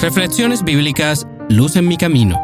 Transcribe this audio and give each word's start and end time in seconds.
Reflexiones 0.00 0.62
bíblicas 0.62 1.26
Luz 1.48 1.74
en 1.74 1.88
mi 1.88 1.96
camino. 1.96 2.40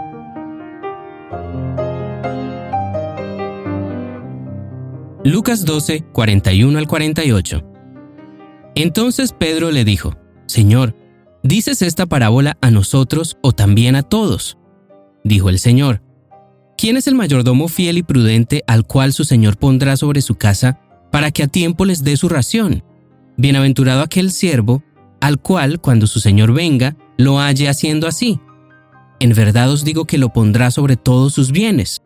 Lucas 5.23 5.65
12, 5.65 6.05
41 6.13 6.77
al 6.77 6.89
48. 6.89 7.63
Entonces 8.75 9.33
Pedro 9.33 9.71
le 9.71 9.85
dijo, 9.85 10.17
Señor, 10.47 10.97
¿dices 11.45 11.81
esta 11.83 12.07
parábola 12.07 12.59
a 12.61 12.73
nosotros 12.73 13.39
o 13.41 13.53
también 13.53 13.95
a 13.95 14.03
todos? 14.03 14.59
Dijo 15.23 15.49
el 15.49 15.61
Señor, 15.61 16.03
¿quién 16.77 16.97
es 16.97 17.07
el 17.07 17.15
mayordomo 17.15 17.69
fiel 17.69 17.99
y 17.99 18.03
prudente 18.03 18.65
al 18.67 18.85
cual 18.85 19.13
su 19.13 19.23
Señor 19.23 19.59
pondrá 19.59 19.97
sobre 19.97 20.23
su 20.23 20.35
casa 20.35 20.81
para 21.13 21.31
que 21.31 21.45
a 21.45 21.47
tiempo 21.47 21.85
les 21.85 22.03
dé 22.03 22.17
su 22.17 22.29
ración? 22.29 22.83
Bienaventurado 23.37 24.03
aquel 24.03 24.33
siervo, 24.33 24.83
al 25.25 25.41
cual, 25.41 25.81
cuando 25.81 26.07
su 26.07 26.21
Señor 26.21 26.53
venga, 26.53 26.99
lo 27.17 27.39
halle 27.39 27.71
haciendo 27.71 28.07
así. 28.07 28.41
En 29.21 29.33
verdad 29.33 29.71
os 29.71 29.83
digo 29.83 30.05
que 30.05 30.19
lo 30.19 30.35
pondrá 30.35 30.71
sobre 30.71 30.99
todos 30.99 31.33
sus 31.33 31.51
bienes. 31.51 32.03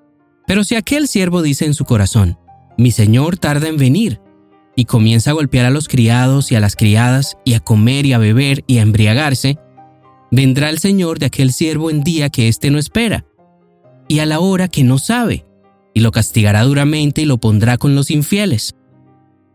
Pero 0.47 0.63
si 0.63 0.77
aquel 0.77 1.09
siervo 1.09 1.43
dice 1.43 1.65
en 1.65 1.75
su 1.75 1.85
corazón, 1.85 2.39
mi 2.77 2.93
Señor 2.93 3.37
tarda 3.37 3.67
en 3.67 3.77
venir, 3.77 4.21
y 4.77 4.85
comienza 4.85 5.33
a 5.33 5.35
golpear 5.35 5.67
a 5.67 5.71
los 5.71 5.89
criados 5.89 6.53
y 6.53 6.55
a 6.55 6.61
las 6.61 6.77
criadas, 6.77 7.37
y 7.45 7.55
a 7.55 7.61
comer 7.61 8.07
y 8.07 8.13
a 8.13 8.19
beber 8.19 8.63
y 8.69 8.79
a 8.79 8.83
embriagarse, 8.83 9.59
vendrá 10.31 10.71
el 10.71 10.79
Señor 10.79 11.19
de 11.19 11.27
aquel 11.27 11.53
siervo 11.53 11.91
en 11.91 12.05
día 12.05 12.31
que 12.31 12.47
éste 12.47 12.71
no 12.71 12.79
espera, 12.79 13.27
y 14.07 14.21
a 14.21 14.27
la 14.27 14.39
hora 14.39 14.69
que 14.69 14.85
no 14.85 14.99
sabe, 14.99 15.45
y 15.93 16.03
lo 16.03 16.13
castigará 16.13 16.63
duramente 16.63 17.23
y 17.23 17.25
lo 17.25 17.39
pondrá 17.39 17.79
con 17.79 17.97
los 17.97 18.13
infieles. 18.13 18.77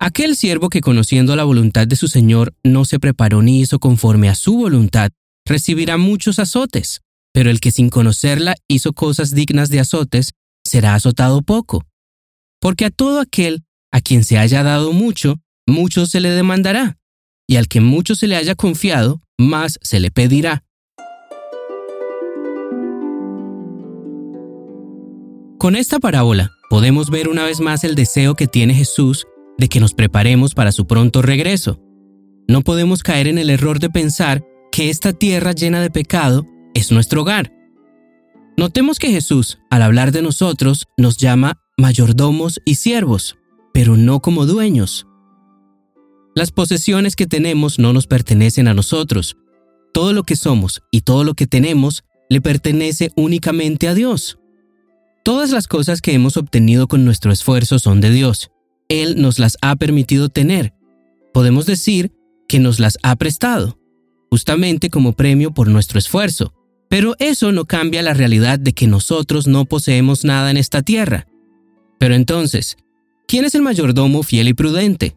Aquel 0.06 0.36
siervo 0.36 0.68
que 0.68 0.82
conociendo 0.82 1.34
la 1.38 1.46
voluntad 1.46 1.88
de 1.88 1.96
su 1.96 2.10
Señor 2.10 2.54
no 2.62 2.84
se 2.84 3.00
preparó 3.00 3.42
ni 3.42 3.62
hizo 3.62 3.80
conforme 3.80 4.28
a 4.28 4.36
su 4.36 4.58
voluntad, 4.58 5.12
recibirá 5.46 5.96
muchos 5.96 6.40
azotes, 6.40 7.00
pero 7.34 7.50
el 7.50 7.62
que 7.62 7.72
sin 7.72 7.90
conocerla 7.90 8.56
hizo 8.68 8.92
cosas 8.92 9.34
dignas 9.34 9.70
de 9.70 9.80
azotes, 9.80 10.34
será 10.66 10.94
azotado 10.94 11.42
poco. 11.42 11.86
Porque 12.60 12.84
a 12.84 12.90
todo 12.90 13.22
aquel 13.22 13.64
a 13.94 14.02
quien 14.02 14.26
se 14.26 14.38
haya 14.38 14.62
dado 14.62 14.92
mucho, 14.92 15.40
mucho 15.66 16.06
se 16.06 16.20
le 16.20 16.32
demandará, 16.32 16.98
y 17.48 17.56
al 17.56 17.70
que 17.70 17.80
mucho 17.80 18.14
se 18.16 18.28
le 18.28 18.36
haya 18.36 18.56
confiado, 18.56 19.22
más 19.40 19.80
se 19.84 20.02
le 20.02 20.12
pedirá. 20.12 20.66
Con 25.58 25.78
esta 25.78 26.00
parábola 26.00 26.52
podemos 26.70 27.10
ver 27.10 27.30
una 27.30 27.46
vez 27.46 27.62
más 27.62 27.86
el 27.86 27.96
deseo 27.96 28.36
que 28.36 28.48
tiene 28.48 28.74
Jesús 28.74 29.28
de 29.58 29.70
que 29.70 29.80
nos 29.80 29.94
preparemos 29.94 30.54
para 30.54 30.72
su 30.72 30.86
pronto 30.86 31.22
regreso. 31.22 31.80
No 32.48 32.62
podemos 32.62 33.04
caer 33.04 33.28
en 33.28 33.38
el 33.38 33.50
error 33.50 33.80
de 33.80 33.90
pensar 33.90 34.46
que 34.72 34.90
esta 34.90 35.14
tierra 35.14 35.52
llena 35.52 35.82
de 35.82 35.92
pecado 35.92 36.46
es 36.74 36.92
nuestro 36.92 37.22
hogar. 37.22 37.54
Notemos 38.58 39.00
que 39.00 39.10
Jesús, 39.10 39.60
al 39.70 39.82
hablar 39.82 40.12
de 40.12 40.22
nosotros, 40.22 40.88
nos 40.98 41.18
llama 41.18 41.62
mayordomos 41.78 42.60
y 42.66 42.76
siervos, 42.76 43.38
pero 43.74 43.98
no 43.98 44.20
como 44.20 44.46
dueños. 44.46 45.08
Las 46.36 46.52
posesiones 46.52 47.16
que 47.16 47.28
tenemos 47.28 47.80
no 47.80 47.94
nos 47.94 48.08
pertenecen 48.08 48.68
a 48.68 48.74
nosotros. 48.74 49.38
Todo 49.94 50.14
lo 50.14 50.24
que 50.24 50.36
somos 50.36 50.82
y 50.92 51.02
todo 51.02 51.24
lo 51.24 51.36
que 51.36 51.48
tenemos 51.48 52.04
le 52.30 52.42
pertenece 52.42 53.12
únicamente 53.16 53.88
a 53.88 53.94
Dios. 53.94 54.40
Todas 55.24 55.52
las 55.52 55.68
cosas 55.68 56.02
que 56.02 56.14
hemos 56.14 56.36
obtenido 56.36 56.88
con 56.88 57.06
nuestro 57.06 57.32
esfuerzo 57.32 57.80
son 57.80 58.02
de 58.02 58.10
Dios. 58.10 58.50
Él 58.94 59.20
nos 59.20 59.40
las 59.40 59.58
ha 59.64 59.76
permitido 59.76 60.30
tener. 60.30 60.72
Podemos 61.34 61.66
decir 61.66 62.12
que 62.48 62.60
nos 62.60 62.80
las 62.80 63.00
ha 63.02 63.16
prestado, 63.16 63.80
justamente 64.30 64.92
como 64.92 65.14
premio 65.14 65.52
por 65.52 65.68
nuestro 65.68 65.98
esfuerzo. 65.98 66.54
Pero 66.90 67.16
eso 67.18 67.52
no 67.52 67.66
cambia 67.66 68.04
la 68.04 68.14
realidad 68.14 68.60
de 68.60 68.74
que 68.74 68.86
nosotros 68.86 69.48
no 69.48 69.66
poseemos 69.66 70.26
nada 70.26 70.52
en 70.52 70.58
esta 70.58 70.84
tierra. 70.84 71.26
Pero 71.98 72.14
entonces, 72.14 72.78
¿quién 73.28 73.46
es 73.46 73.56
el 73.56 73.64
mayordomo 73.64 74.22
fiel 74.22 74.48
y 74.48 74.54
prudente? 74.54 75.16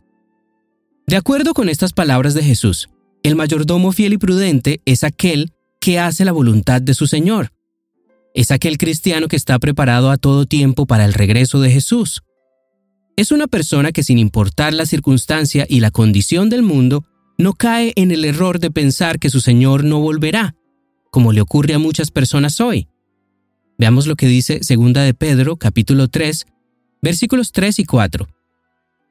De 1.07 1.17
acuerdo 1.17 1.53
con 1.53 1.69
estas 1.69 1.93
palabras 1.93 2.33
de 2.33 2.45
Jesús, 2.45 2.89
el 3.23 3.37
mayordomo 3.37 3.93
fiel 3.93 4.15
y 4.15 4.19
prudente 4.19 4.81
es 4.87 5.05
aquel 5.05 5.53
que 5.83 5.99
hace 5.99 6.25
la 6.25 6.33
voluntad 6.33 6.81
de 6.81 6.95
su 6.95 7.07
Señor. 7.07 7.53
Es 8.33 8.51
aquel 8.51 8.79
cristiano 8.79 9.29
que 9.29 9.37
está 9.37 9.59
preparado 9.59 10.11
a 10.11 10.17
todo 10.17 10.47
tiempo 10.47 10.87
para 10.87 11.05
el 11.05 11.13
regreso 11.13 11.61
de 11.61 11.71
Jesús 11.71 12.23
es 13.17 13.33
una 13.33 13.47
persona 13.47 13.93
que 13.93 14.03
sin 14.03 14.19
importar 14.19 14.75
la 14.75 14.87
circunstancia 14.87 15.67
y 15.69 15.81
la 15.81 15.91
condición 15.91 16.51
del 16.51 16.63
mundo, 16.63 17.05
no 17.39 17.55
cae 17.55 17.93
en 17.97 18.11
el 18.11 18.25
error 18.25 18.61
de 18.61 18.71
pensar 18.71 19.19
que 19.19 19.31
su 19.31 19.41
Señor 19.41 19.85
no 19.85 20.01
volverá, 20.01 20.55
como 21.11 21.33
le 21.33 21.41
ocurre 21.41 21.75
a 21.75 21.79
muchas 21.79 22.11
personas 22.11 22.61
hoy. 22.61 22.89
Veamos 23.79 24.07
lo 24.07 24.17
que 24.17 24.27
dice 24.27 24.61
2 24.61 24.93
de 24.93 25.15
Pedro, 25.15 25.57
capítulo 25.57 26.09
3, 26.09 26.47
versículos 27.03 27.53
3 27.53 27.79
y 27.81 27.85
4. 27.85 28.29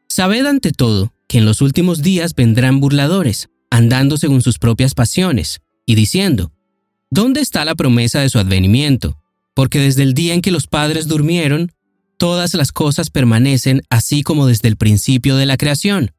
Sabed 0.07 0.45
ante 0.45 0.71
todo 0.71 1.13
que 1.27 1.39
en 1.39 1.45
los 1.45 1.61
últimos 1.61 2.01
días 2.01 2.35
vendrán 2.35 2.79
burladores, 2.79 3.49
andando 3.69 4.17
según 4.17 4.41
sus 4.41 4.59
propias 4.59 4.93
pasiones, 4.93 5.61
y 5.85 5.95
diciendo, 5.95 6.51
¿Dónde 7.09 7.41
está 7.41 7.65
la 7.65 7.75
promesa 7.75 8.19
de 8.19 8.29
su 8.29 8.39
advenimiento? 8.39 9.19
Porque 9.55 9.79
desde 9.79 10.03
el 10.03 10.13
día 10.13 10.33
en 10.33 10.41
que 10.41 10.51
los 10.51 10.67
padres 10.67 11.07
durmieron, 11.07 11.71
todas 12.17 12.53
las 12.53 12.71
cosas 12.71 13.09
permanecen 13.09 13.81
así 13.89 14.23
como 14.23 14.47
desde 14.47 14.67
el 14.67 14.77
principio 14.77 15.35
de 15.35 15.45
la 15.45 15.57
creación. 15.57 16.11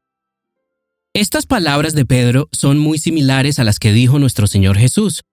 Estas 1.13 1.45
palabras 1.45 1.93
de 1.93 2.05
Pedro 2.05 2.47
son 2.51 2.77
muy 2.77 2.99
similares 2.99 3.59
a 3.59 3.63
las 3.63 3.79
que 3.79 3.91
dijo 3.91 4.19
nuestro 4.19 4.47
Señor 4.47 4.77
Jesús. 4.77 5.23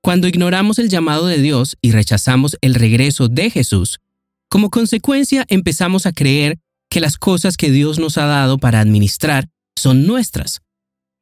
Cuando 0.00 0.28
ignoramos 0.28 0.78
el 0.78 0.88
llamado 0.88 1.26
de 1.26 1.38
Dios 1.38 1.76
y 1.80 1.92
rechazamos 1.92 2.56
el 2.60 2.74
regreso 2.74 3.28
de 3.28 3.50
Jesús, 3.50 4.00
como 4.48 4.70
consecuencia 4.70 5.44
empezamos 5.48 6.06
a 6.06 6.12
creer 6.12 6.58
que 6.90 7.00
las 7.00 7.16
cosas 7.16 7.56
que 7.56 7.70
Dios 7.70 7.98
nos 7.98 8.18
ha 8.18 8.26
dado 8.26 8.58
para 8.58 8.80
administrar 8.80 9.48
son 9.76 10.06
nuestras, 10.06 10.60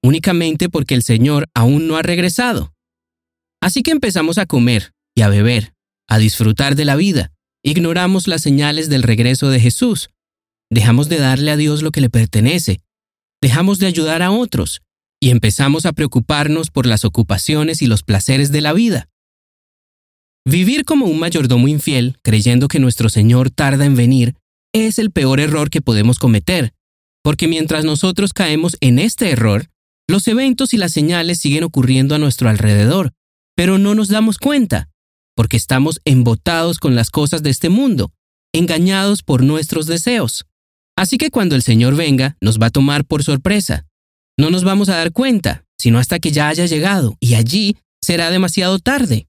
únicamente 0.03 0.69
porque 0.69 0.94
el 0.94 1.03
Señor 1.03 1.48
aún 1.54 1.87
no 1.87 1.97
ha 1.97 2.03
regresado. 2.03 2.75
Así 3.60 3.82
que 3.82 3.92
empezamos 3.92 4.38
a 4.38 4.47
comer 4.47 4.92
y 5.15 5.22
a 5.22 5.28
beber, 5.28 5.75
a 6.09 6.19
disfrutar 6.19 6.75
de 6.75 6.84
la 6.84 6.97
vida, 6.97 7.32
Ignoramos 7.62 8.26
las 8.26 8.41
señales 8.41 8.88
del 8.88 9.03
regreso 9.03 9.50
de 9.50 9.60
Jesús. 9.60 10.10
Dejamos 10.71 11.09
de 11.09 11.19
darle 11.19 11.50
a 11.50 11.56
Dios 11.56 11.82
lo 11.82 11.91
que 11.91 12.00
le 12.00 12.09
pertenece. 12.09 12.81
Dejamos 13.43 13.78
de 13.78 13.87
ayudar 13.87 14.22
a 14.22 14.31
otros 14.31 14.81
y 15.21 15.31
empezamos 15.31 15.84
a 15.84 15.93
preocuparnos 15.93 16.71
por 16.71 16.87
las 16.87 17.04
ocupaciones 17.04 17.82
y 17.82 17.87
los 17.87 18.03
placeres 18.03 18.50
de 18.53 18.62
la 18.62 18.72
vida. 18.72 19.09
Vivir 20.47 20.87
como 20.87 21.04
un 21.04 21.19
mayordomo 21.19 21.69
infiel, 21.69 22.16
creyendo 22.22 22.66
que 22.69 22.78
nuestro 22.78 23.10
Señor 23.10 23.50
tarda 23.50 23.84
en 23.84 23.94
venir, 23.94 24.37
es 24.72 24.98
el 24.98 25.10
peor 25.10 25.41
error 25.41 25.69
que 25.69 25.82
podemos 25.82 26.19
cometer, 26.19 26.72
porque 27.22 27.47
mientras 27.47 27.84
nosotros 27.84 28.32
caemos 28.32 28.78
en 28.81 28.98
este 28.98 29.31
error, 29.31 29.66
los 30.09 30.27
eventos 30.28 30.72
y 30.72 30.78
las 30.78 30.92
señales 30.92 31.38
siguen 31.38 31.65
ocurriendo 31.65 32.15
a 32.15 32.19
nuestro 32.19 32.48
alrededor, 32.48 33.12
pero 33.54 33.77
no 33.78 33.94
nos 33.94 34.09
damos 34.09 34.38
cuenta 34.38 34.88
porque 35.40 35.56
estamos 35.56 36.02
embotados 36.04 36.78
con 36.78 36.94
las 36.94 37.08
cosas 37.08 37.42
de 37.42 37.48
este 37.48 37.70
mundo, 37.70 38.12
engañados 38.52 39.22
por 39.22 39.42
nuestros 39.42 39.86
deseos. 39.86 40.44
Así 40.98 41.16
que 41.16 41.30
cuando 41.30 41.56
el 41.56 41.62
Señor 41.62 41.96
venga, 41.96 42.36
nos 42.42 42.60
va 42.60 42.66
a 42.66 42.70
tomar 42.70 43.06
por 43.06 43.24
sorpresa. 43.24 43.86
No 44.38 44.50
nos 44.50 44.64
vamos 44.64 44.90
a 44.90 44.96
dar 44.96 45.12
cuenta, 45.12 45.64
sino 45.78 45.98
hasta 45.98 46.18
que 46.18 46.30
ya 46.30 46.48
haya 46.48 46.66
llegado, 46.66 47.16
y 47.20 47.36
allí 47.36 47.78
será 48.02 48.30
demasiado 48.30 48.80
tarde. 48.80 49.28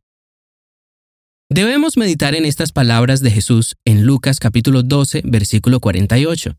Debemos 1.50 1.96
meditar 1.96 2.36
en 2.36 2.44
estas 2.44 2.74
palabras 2.74 3.22
de 3.22 3.32
Jesús 3.32 3.78
en 3.86 4.06
Lucas 4.06 4.40
capítulo 4.40 4.84
12, 4.84 5.22
versículo 5.24 5.80
48. 5.80 6.58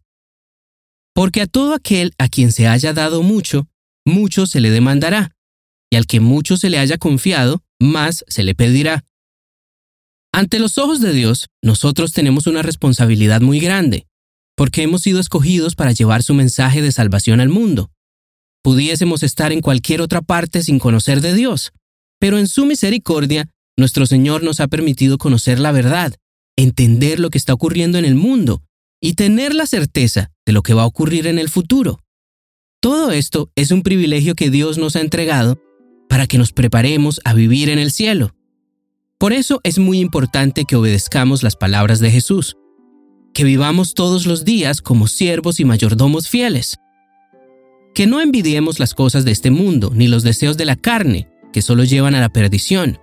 Porque 1.15 1.43
a 1.43 1.47
todo 1.47 1.75
aquel 1.75 2.15
a 2.17 2.31
quien 2.31 2.53
se 2.53 2.69
haya 2.69 2.95
dado 2.95 3.23
mucho, 3.23 3.69
mucho 4.07 4.47
se 4.47 4.63
le 4.63 4.71
demandará, 4.71 5.37
y 5.93 5.97
al 5.97 6.07
que 6.07 6.21
mucho 6.21 6.57
se 6.57 6.71
le 6.71 6.79
haya 6.79 6.97
confiado, 6.97 7.63
más 7.79 8.25
se 8.29 8.45
le 8.45 8.55
pedirá. 8.55 9.05
Ante 10.35 10.59
los 10.59 10.79
ojos 10.79 11.01
de 11.01 11.13
Dios, 11.13 11.49
nosotros 11.63 12.13
tenemos 12.13 12.47
una 12.47 12.63
responsabilidad 12.63 13.43
muy 13.43 13.61
grande, 13.61 14.07
porque 14.57 14.83
hemos 14.83 15.03
sido 15.03 15.21
escogidos 15.21 15.75
para 15.75 15.93
llevar 15.93 16.23
su 16.23 16.33
mensaje 16.33 16.81
de 16.81 16.91
salvación 16.91 17.41
al 17.41 17.51
mundo. 17.51 17.91
Pudiésemos 18.63 19.23
estar 19.23 19.53
en 19.53 19.61
cualquier 19.61 20.01
otra 20.01 20.23
parte 20.23 20.63
sin 20.63 20.79
conocer 20.79 21.21
de 21.21 21.35
Dios, 21.35 21.73
pero 22.19 22.39
en 22.39 22.47
su 22.49 22.65
misericordia, 22.65 23.51
nuestro 23.77 24.07
Señor 24.07 24.43
nos 24.43 24.61
ha 24.61 24.69
permitido 24.69 25.19
conocer 25.19 25.59
la 25.59 25.71
verdad, 25.71 26.15
entender 26.57 27.21
lo 27.21 27.29
que 27.29 27.39
está 27.39 27.53
ocurriendo 27.53 27.99
en 27.99 28.07
el 28.07 28.15
mundo 28.15 28.63
y 29.03 29.15
tener 29.15 29.55
la 29.55 29.67
certeza 29.67 30.31
de 30.47 30.53
lo 30.53 30.63
que 30.63 30.73
va 30.73 30.83
a 30.83 30.87
ocurrir 30.87 31.27
en 31.27 31.39
el 31.39 31.51
futuro. 31.51 31.99
Todo 32.81 33.13
esto 33.13 33.51
es 33.55 33.71
un 33.71 33.83
privilegio 33.83 34.35
que 34.35 34.49
Dios 34.49 34.79
nos 34.79 34.97
ha 34.97 35.01
entregado 35.01 35.61
para 36.09 36.27
que 36.27 36.39
nos 36.39 36.53
preparemos 36.53 37.21
a 37.25 37.35
vivir 37.35 37.69
en 37.69 37.79
el 37.79 37.91
cielo. 37.91 38.35
Por 39.23 39.33
eso 39.33 39.61
es 39.63 39.79
muy 39.79 40.01
importante 40.01 40.65
que 40.65 40.75
obedezcamos 40.75 41.45
las 41.45 41.55
palabras 41.55 42.01
de 42.01 42.11
Jesús, 42.11 42.57
que 43.33 43.45
vivamos 43.45 43.95
todos 43.95 44.27
los 44.27 44.45
días 44.45 44.83
como 44.83 45.07
siervos 45.07 45.61
y 45.61 45.65
mayordomos 45.65 46.29
fieles. 46.29 46.81
que 47.95 48.09
no 48.09 48.21
envidiemos 48.21 48.81
las 48.81 48.95
cosas 48.95 49.25
de 49.25 49.31
este 49.31 49.53
mundo, 49.53 49.93
ni 49.95 50.09
los 50.09 50.25
deseos 50.25 50.57
de 50.57 50.65
la 50.65 50.75
carne, 50.75 51.29
que 51.53 51.63
solo 51.63 51.85
llevan 51.85 52.17
a 52.17 52.21
la 52.21 52.31
perdición. 52.31 52.99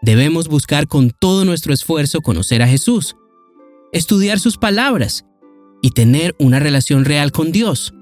Debemos 0.00 0.48
buscar 0.48 0.86
con 0.86 1.10
todo 1.10 1.44
nuestro 1.44 1.74
esfuerzo 1.74 2.22
conocer 2.22 2.62
a 2.62 2.66
Jesús, 2.66 3.14
estudiar 3.92 4.38
sus 4.38 4.56
palabras 4.56 5.26
y 5.82 5.90
tener 5.90 6.34
una 6.38 6.58
relación 6.58 7.04
real 7.04 7.32
con 7.32 7.52
Dios. 7.52 7.92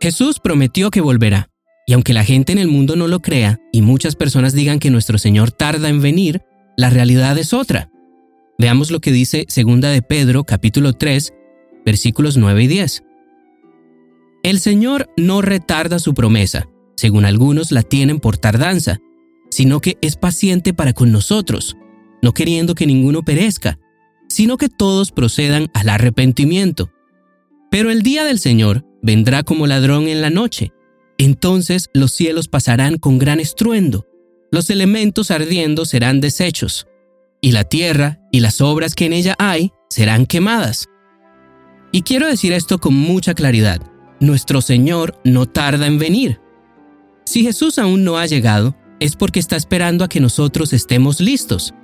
Jesús 0.00 0.40
prometió 0.40 0.90
que 0.90 1.00
volverá, 1.00 1.48
y 1.88 1.94
aunque 1.94 2.12
la 2.12 2.22
gente 2.22 2.52
en 2.52 2.58
el 2.58 2.68
mundo 2.68 2.96
no 2.96 3.08
lo 3.08 3.22
crea 3.22 3.62
y 3.72 3.80
muchas 3.80 4.14
personas 4.14 4.52
digan 4.52 4.78
que 4.78 4.90
nuestro 4.90 5.16
Señor 5.16 5.52
tarda 5.52 5.88
en 5.88 6.02
venir, 6.02 6.42
la 6.76 6.90
realidad 6.90 7.38
es 7.38 7.54
otra. 7.54 7.90
Veamos 8.58 8.90
lo 8.90 9.00
que 9.00 9.10
dice 9.10 9.46
2 9.46 9.80
de 9.80 10.02
Pedro 10.02 10.44
capítulo 10.44 10.92
3, 10.92 11.32
versículos 11.86 12.36
9 12.36 12.62
y 12.62 12.66
10. 12.66 13.04
El 14.42 14.60
Señor 14.60 15.08
no 15.16 15.40
retarda 15.40 15.98
su 15.98 16.12
promesa, 16.12 16.68
según 16.94 17.24
algunos 17.24 17.72
la 17.72 17.80
tienen 17.80 18.20
por 18.20 18.36
tardanza, 18.36 18.98
sino 19.48 19.80
que 19.80 19.96
es 20.02 20.16
paciente 20.16 20.74
para 20.74 20.92
con 20.92 21.10
nosotros, 21.10 21.74
no 22.20 22.34
queriendo 22.34 22.74
que 22.74 22.86
ninguno 22.86 23.22
perezca, 23.22 23.78
sino 24.28 24.58
que 24.58 24.68
todos 24.68 25.10
procedan 25.10 25.70
al 25.72 25.88
arrepentimiento. 25.88 26.90
Pero 27.70 27.90
el 27.90 28.02
día 28.02 28.24
del 28.24 28.40
Señor 28.40 28.84
vendrá 29.00 29.42
como 29.42 29.66
ladrón 29.66 30.06
en 30.06 30.20
la 30.20 30.28
noche. 30.28 30.74
Entonces 31.18 31.90
los 31.92 32.12
cielos 32.12 32.48
pasarán 32.48 32.96
con 32.96 33.18
gran 33.18 33.40
estruendo, 33.40 34.06
los 34.50 34.70
elementos 34.70 35.30
ardiendo 35.30 35.84
serán 35.84 36.20
deshechos, 36.20 36.86
y 37.40 37.52
la 37.52 37.64
tierra 37.64 38.20
y 38.32 38.40
las 38.40 38.60
obras 38.60 38.94
que 38.94 39.06
en 39.06 39.12
ella 39.12 39.34
hay 39.38 39.72
serán 39.90 40.26
quemadas. 40.26 40.86
Y 41.92 42.02
quiero 42.02 42.26
decir 42.26 42.52
esto 42.52 42.78
con 42.78 42.94
mucha 42.94 43.34
claridad. 43.34 43.80
Nuestro 44.20 44.60
Señor 44.60 45.20
no 45.24 45.46
tarda 45.46 45.86
en 45.86 45.98
venir. 45.98 46.40
Si 47.24 47.42
Jesús 47.42 47.78
aún 47.78 48.04
no 48.04 48.18
ha 48.18 48.26
llegado, 48.26 48.76
es 49.00 49.16
porque 49.16 49.40
está 49.40 49.56
esperando 49.56 50.04
a 50.04 50.08
que 50.08 50.20
nosotros 50.20 50.72
estemos 50.72 51.20
listos. 51.20 51.74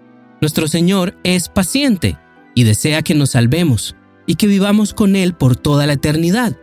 Nuestro 0.40 0.68
Señor 0.68 1.18
es 1.22 1.48
paciente 1.48 2.18
y 2.54 2.64
desea 2.64 3.02
que 3.02 3.14
nos 3.14 3.30
salvemos 3.30 3.96
y 4.26 4.34
que 4.36 4.46
vivamos 4.46 4.94
con 4.94 5.16
Él 5.16 5.34
por 5.34 5.56
toda 5.56 5.86
la 5.86 5.94
eternidad. 5.94 6.56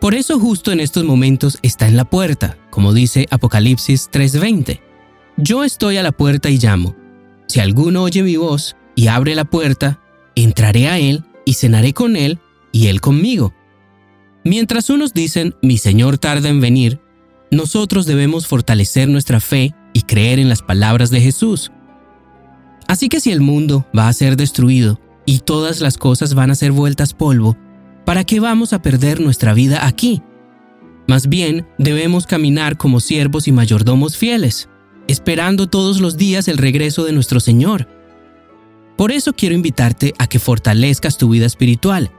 Por 0.00 0.14
eso 0.14 0.38
justo 0.38 0.72
en 0.72 0.80
estos 0.80 1.04
momentos 1.04 1.58
está 1.62 1.88
en 1.88 1.96
la 1.96 2.04
puerta, 2.04 2.58
como 2.70 2.92
dice 2.92 3.26
Apocalipsis 3.30 4.10
3:20. 4.10 4.80
Yo 5.36 5.64
estoy 5.64 5.96
a 5.96 6.02
la 6.02 6.12
puerta 6.12 6.50
y 6.50 6.58
llamo. 6.58 6.94
Si 7.46 7.60
alguno 7.60 8.02
oye 8.02 8.22
mi 8.22 8.36
voz 8.36 8.76
y 8.94 9.08
abre 9.08 9.34
la 9.34 9.44
puerta, 9.44 10.00
entraré 10.34 10.88
a 10.88 10.98
Él 10.98 11.24
y 11.44 11.54
cenaré 11.54 11.92
con 11.92 12.16
Él 12.16 12.38
y 12.72 12.88
Él 12.88 13.00
conmigo. 13.00 13.54
Mientras 14.44 14.90
unos 14.90 15.12
dicen, 15.12 15.54
mi 15.62 15.78
Señor 15.78 16.18
tarda 16.18 16.48
en 16.48 16.60
venir, 16.60 17.00
nosotros 17.50 18.06
debemos 18.06 18.46
fortalecer 18.46 19.08
nuestra 19.08 19.40
fe 19.40 19.74
y 19.92 20.02
creer 20.02 20.38
en 20.38 20.48
las 20.48 20.62
palabras 20.62 21.10
de 21.10 21.20
Jesús. 21.20 21.72
Así 22.86 23.08
que 23.08 23.20
si 23.20 23.32
el 23.32 23.40
mundo 23.40 23.86
va 23.96 24.08
a 24.08 24.12
ser 24.12 24.36
destruido 24.36 25.00
y 25.24 25.40
todas 25.40 25.80
las 25.80 25.96
cosas 25.98 26.34
van 26.34 26.50
a 26.50 26.54
ser 26.54 26.72
vueltas 26.72 27.14
polvo, 27.14 27.56
¿para 28.06 28.24
qué 28.24 28.40
vamos 28.40 28.72
a 28.72 28.80
perder 28.80 29.20
nuestra 29.20 29.52
vida 29.52 29.84
aquí? 29.84 30.22
Más 31.08 31.28
bien, 31.28 31.66
debemos 31.76 32.26
caminar 32.26 32.78
como 32.78 33.00
siervos 33.00 33.48
y 33.48 33.52
mayordomos 33.52 34.16
fieles, 34.16 34.70
esperando 35.08 35.66
todos 35.66 36.00
los 36.00 36.16
días 36.16 36.48
el 36.48 36.56
regreso 36.56 37.04
de 37.04 37.12
nuestro 37.12 37.40
Señor. 37.40 37.88
Por 38.96 39.12
eso 39.12 39.34
quiero 39.34 39.54
invitarte 39.54 40.14
a 40.18 40.28
que 40.28 40.38
fortalezcas 40.38 41.18
tu 41.18 41.28
vida 41.28 41.46
espiritual. 41.46 42.10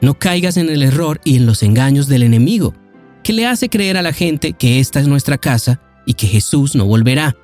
No 0.00 0.18
caigas 0.18 0.56
en 0.56 0.68
el 0.68 0.82
error 0.82 1.20
y 1.24 1.36
en 1.36 1.46
los 1.46 1.62
engaños 1.62 2.06
del 2.06 2.22
enemigo 2.22 2.74
que 3.22 3.32
le 3.32 3.46
hace 3.46 3.68
creer 3.68 3.96
a 3.96 4.02
la 4.02 4.12
gente 4.12 4.52
que 4.52 4.80
esta 4.80 5.00
es 5.00 5.08
nuestra 5.08 5.38
casa 5.38 5.80
y 6.06 6.14
que 6.14 6.26
Jesús 6.26 6.74
no 6.74 6.84
volverá. 6.84 7.36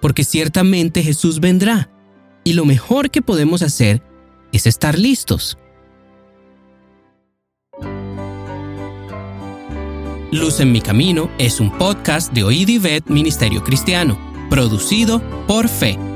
Porque 0.00 0.22
ciertamente 0.22 1.02
Jesús 1.02 1.40
vendrá, 1.40 1.90
y 2.44 2.52
lo 2.52 2.64
mejor 2.64 3.10
que 3.10 3.22
podemos 3.22 3.62
hacer 3.62 4.02
es 4.52 4.66
estar 4.66 4.98
listos. 4.98 5.58
Luz 10.30 10.60
en 10.60 10.72
mi 10.72 10.82
camino 10.82 11.30
es 11.38 11.58
un 11.58 11.70
podcast 11.70 12.34
de 12.34 12.44
Oíd 12.44 12.68
Ministerio 13.06 13.64
Cristiano, 13.64 14.18
producido 14.50 15.22
por 15.46 15.70
Fe. 15.70 16.07